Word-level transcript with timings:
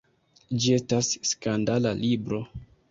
Ĝi 0.63 0.73
estas 0.79 1.11
skandala 1.33 1.97
libro. 2.05 2.45